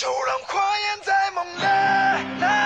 [0.00, 2.59] 就让火焰再猛烈，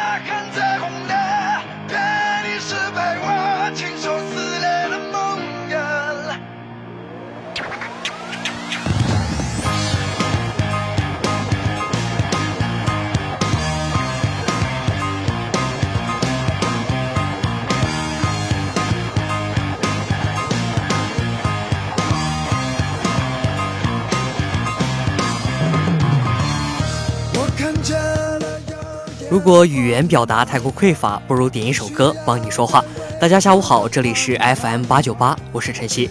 [29.34, 32.84] 如果语言表达太过匮乏，不如点一首歌帮你说话。
[33.20, 36.09] 大家下午好，这里是 FM 八九八，我是晨曦。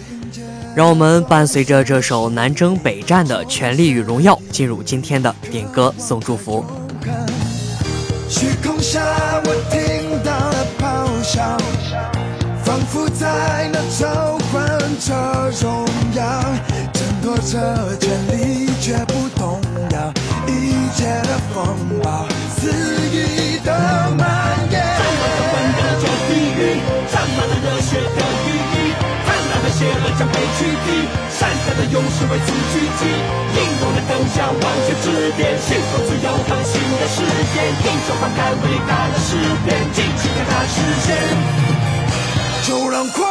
[0.76, 6.62] 让我们伴随着这首南征北战的《权力与荣耀》，进入今天的点歌送祝福。
[8.28, 9.00] 虚空下，
[9.46, 11.56] 我听到了咆哮，
[12.62, 16.42] 仿佛在那召唤着荣耀，
[16.92, 19.58] 争夺着权力，却不动
[19.92, 20.12] 摇
[20.52, 21.64] 一切的风
[22.02, 22.26] 暴，
[22.56, 22.68] 肆
[23.12, 23.70] 意的
[24.18, 24.22] 蔓
[24.70, 24.82] 延。
[25.50, 26.60] 奋斗就地狱，
[27.10, 28.92] 沾满了热血的羽翼，
[29.24, 30.88] 贪婪的邪恶将被驱抵，
[31.30, 33.02] 善良的勇士为此聚集，
[33.54, 37.22] 英勇的灯下完全指点，幸福自由和新的世
[37.54, 40.74] 界，英雄翻开伟大的诗篇，尽情让它实
[41.06, 41.08] 现。
[42.64, 43.22] 就让火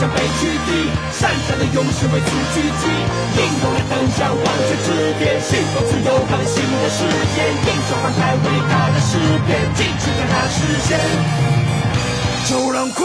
[0.00, 2.84] 和邪恶将被驱抵，善战的勇士为此聚集，
[3.36, 4.88] 英勇的灯下完全指
[5.18, 7.04] 点，幸福自由和新的世
[7.36, 10.56] 界，英雄翻开伟大的诗篇，尽情让它实
[10.88, 10.88] 现。
[12.48, 13.04] 就让火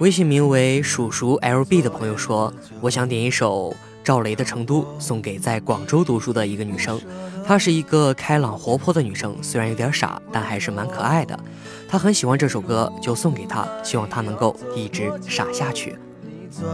[0.00, 3.74] 微信名为“鼠鼠 LB” 的朋友说：“我想点一首
[4.04, 7.00] 赵雷的《成都》，送给在广州读书的一个女生。
[7.44, 11.36] 她是一个开朗活泼的女生，虽然有点傻，但还是蛮可爱的。
[11.88, 16.64] 她很喜欢这首歌，就送给她，希望她能够一直傻下去。”你攥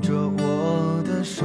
[0.00, 1.44] 着我的手，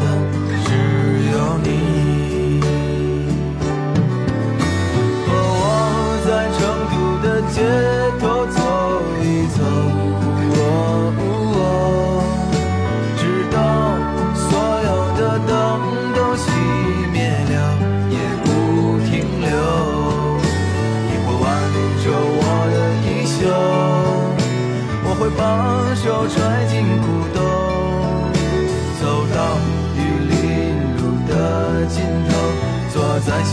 [0.00, 0.49] 对。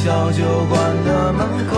[0.08, 1.76] 小酒馆的门口，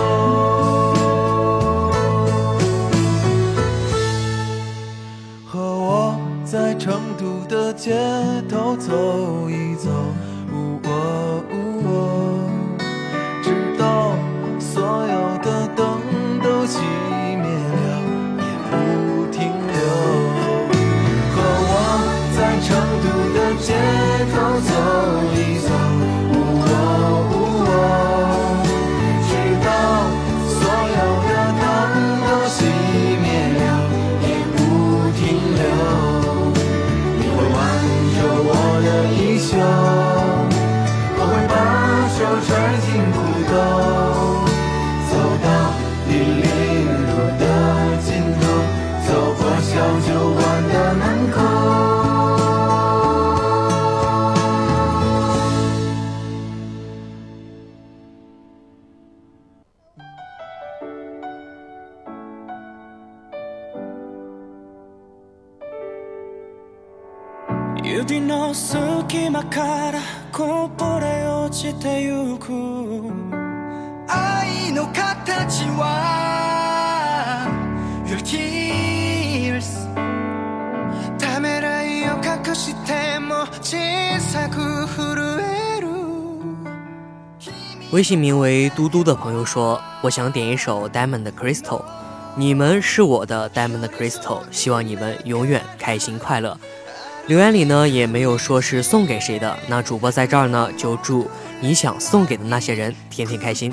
[5.47, 6.15] 和我
[6.45, 7.97] 在成都的街
[8.47, 9.38] 头走。
[87.91, 91.81] 微信名为嘟嘟的朋友说：“我想点一首 Diamond Crystal》，
[92.35, 96.59] 你们是我的 Diamond Crystal，希望你们永远开心快乐。”
[97.29, 101.29] 留言里呢也没有说是送给谁的，那主播在这儿呢就祝
[101.61, 103.71] 你想送给的那些人天天开心。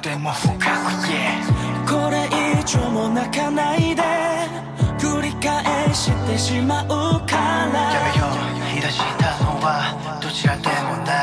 [0.00, 0.58] でも深く
[1.08, 1.42] 言え。
[1.86, 2.28] これ
[2.60, 4.02] 以上も泣かないで。
[4.98, 6.88] 繰り返してしまう
[7.26, 7.92] から。
[7.92, 8.64] やめよう。
[8.70, 11.13] 言い出したのはどちらでもない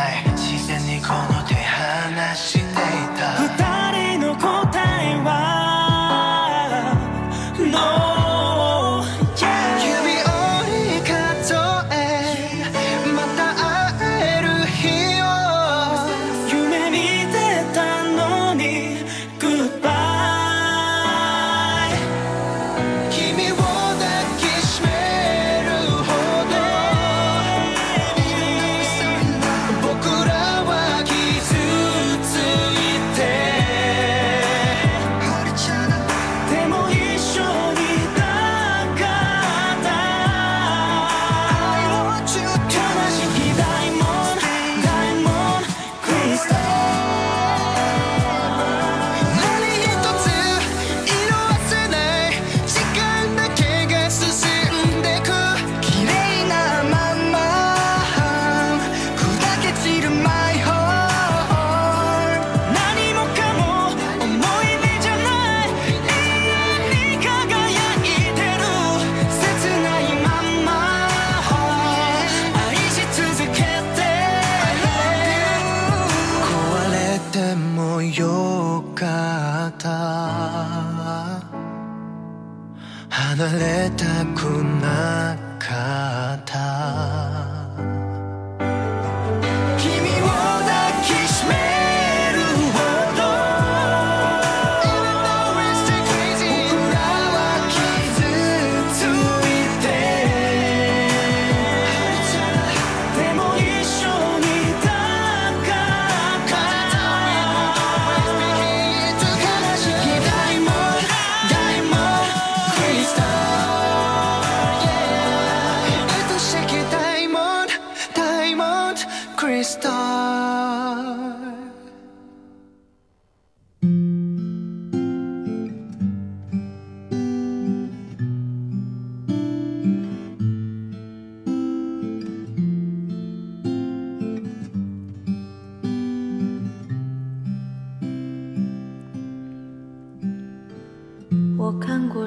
[83.11, 87.60] 離れたくなかった。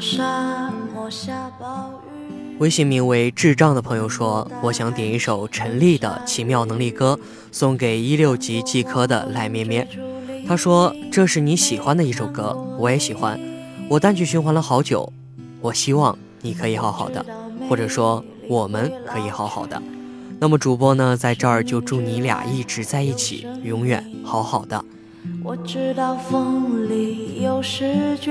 [0.04, 7.18] 沙漠下暴雨微信名为“智障”的朋友说：“我想点一首陈粒的《奇妙能力歌》，
[7.50, 9.88] 送给一六级技科的赖咩咩。”
[10.46, 13.40] 他说：“这是你喜欢的一首歌，我也喜欢，
[13.88, 15.10] 我单曲循环了好久。
[15.62, 17.24] 我希望你可以好好的，
[17.70, 19.80] 或者说我们可以好好的。
[20.38, 24.84] 那么主播呢，在这儿就祝你俩一直在一起，永远好好的。”
[25.42, 28.30] 我知道风里有诗句，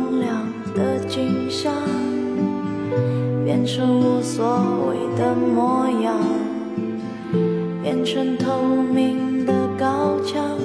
[1.11, 1.73] 景象，
[3.43, 4.45] 变成无所
[4.87, 6.17] 谓的模样，
[7.83, 10.57] 变成透明的高墙，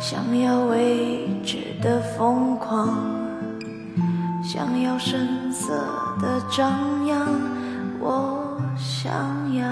[0.00, 2.88] 想要未知的疯狂，
[4.42, 5.74] 想要声色
[6.18, 7.20] 的张扬，
[8.00, 9.12] 我想
[9.54, 9.66] 要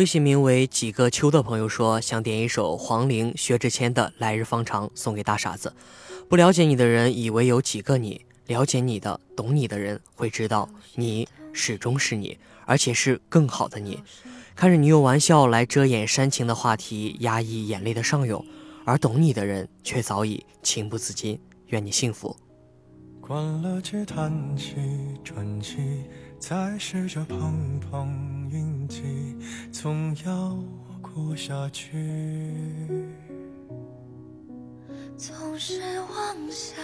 [0.00, 5.74] 微信名为几个秋的朋友说，想点一首黄龄、薛之谦的《来日方长》送给大傻子。
[6.26, 14.02] 不了解你的人以为有几个你，了解你的、懂你的人会知道，你始终是你，而且是更好的你。
[14.56, 18.42] 看着你用玩笑来遮掩煽情的话题，压抑眼泪的上涌，
[18.86, 21.38] 而懂你的人却早已情不自禁。
[21.66, 22.34] 愿你幸福。
[23.20, 24.76] 关了机，叹气，
[25.22, 25.76] 喘气，
[26.40, 29.36] 再试着碰碰运气，
[29.70, 30.58] 总要
[31.02, 31.94] 过下去。
[35.18, 36.82] 总是妄想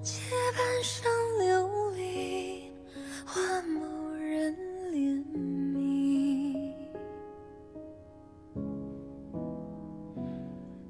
[0.00, 0.20] 借
[0.56, 2.70] 半生流离
[3.26, 3.82] 换某
[4.14, 4.56] 人
[4.92, 5.22] 怜
[5.74, 6.72] 悯，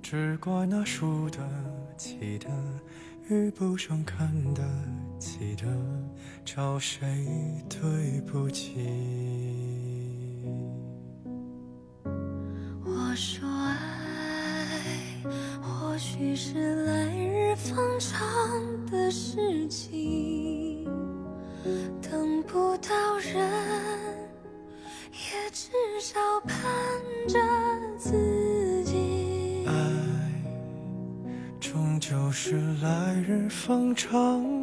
[0.02, 1.38] 只怪那输得
[1.96, 2.48] 起的
[3.28, 4.62] 遇不上看得
[5.18, 5.66] 起的，
[6.44, 7.07] 找谁
[7.68, 8.87] 对不起？
[12.85, 13.76] 我说爱
[15.62, 18.16] 或许是来日方长
[18.90, 20.85] 的事情，
[22.00, 23.50] 等不到人，
[25.12, 26.57] 也至少盼
[27.26, 27.38] 着
[27.98, 29.64] 自己。
[29.66, 29.72] 爱
[31.59, 34.55] 终究是来日方长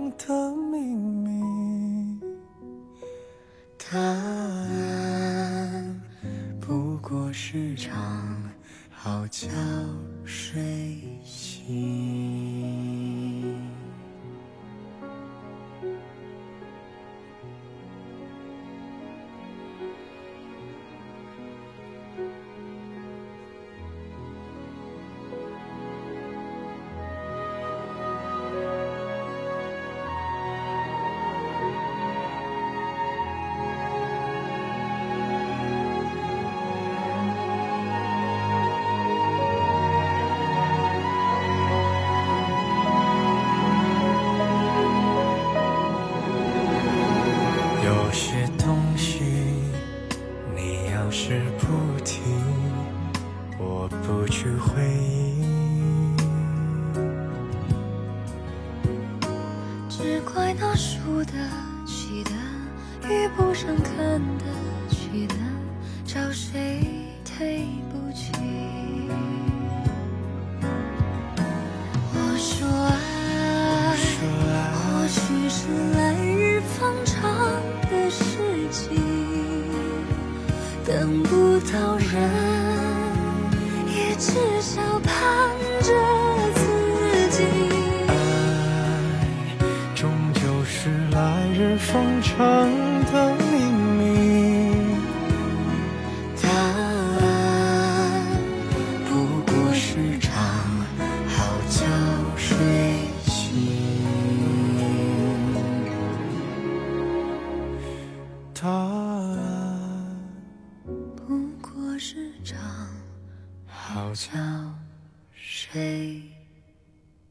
[115.33, 116.21] 睡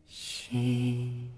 [0.07, 1.31] 醒。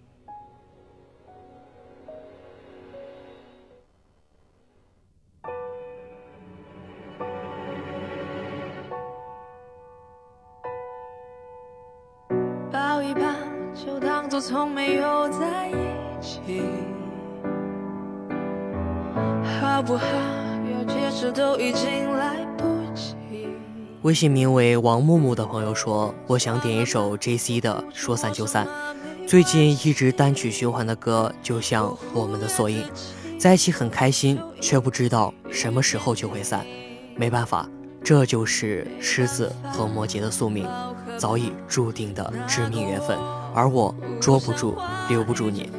[12.73, 13.21] 抱一抱，
[13.75, 15.75] 就当作从没有在一
[16.21, 16.63] 起，
[19.61, 20.07] 好不好？
[20.73, 22.44] 要解释都已经来不及。
[24.05, 27.59] 微信名为王木木的朋友说：“我想点一首 J.C.
[27.59, 28.67] 的《说散就散》，
[29.27, 32.85] 最近一直单曲循环的歌，就像我们的缩影，
[33.39, 36.67] 在一起很开心，却不知道什么时候就会散。
[37.17, 37.67] 没办法，
[38.03, 40.69] 这就是狮子和摩羯的宿命，
[41.17, 43.17] 早已注定的致命缘分。
[43.55, 44.77] 而我捉不住，
[45.09, 45.71] 留不住你。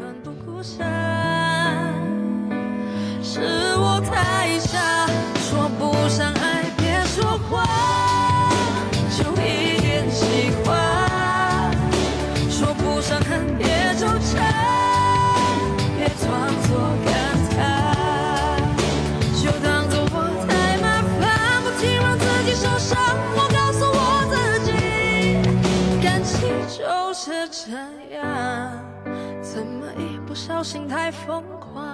[30.65, 31.85] 心太疯狂，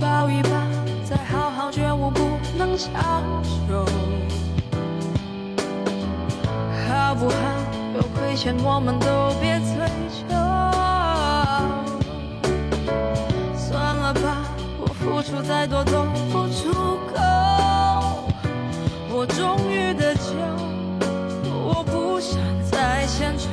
[0.00, 0.50] 抱一抱，
[1.04, 2.20] 再好好觉悟，不
[2.56, 2.92] 能强
[3.42, 3.84] 求。
[6.86, 7.34] 好不好？
[7.96, 9.74] 有亏欠，我们都别催
[10.08, 10.28] 求。
[13.56, 14.44] 算了吧，
[14.78, 16.99] 我付出再多都付出。
[19.20, 20.22] 我终于得救，
[21.52, 23.48] 我不想再献丑，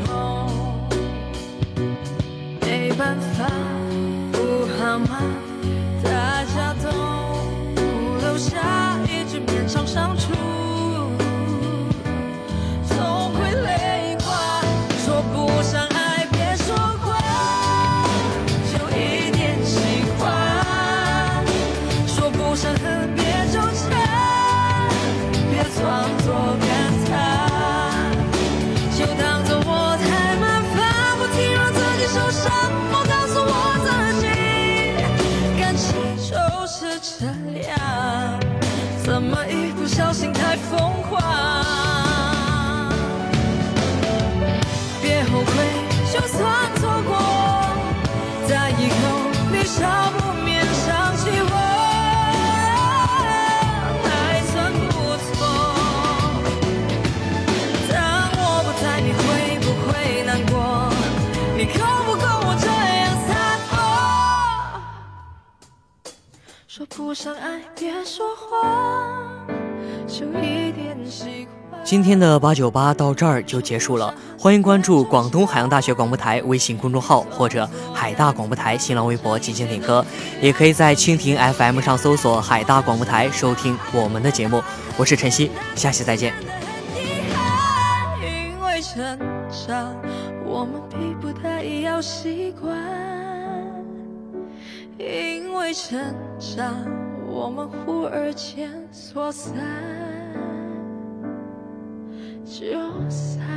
[71.86, 80.06] 今天的八九八到这儿就结束了，欢迎关注广东海洋大学广播台微信公众号或者海大广播台新浪微博进行点歌，
[80.41, 84.62] 也可以在蜻蜓 FM 上搜索海大广播台收听我们的节目。
[84.97, 86.34] 我是晨曦，下期再见。
[88.21, 89.17] 因为成
[89.49, 89.95] 长，
[90.45, 92.75] 我们逼不得已要习惯；
[94.97, 95.99] 因为成
[96.39, 96.73] 长，
[97.27, 99.55] 我们忽而间说散。
[102.43, 102.63] 就
[103.10, 103.56] 散。